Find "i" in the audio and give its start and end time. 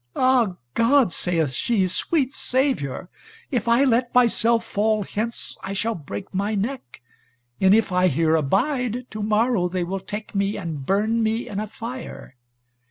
3.67-3.83, 5.63-5.73, 8.35-8.39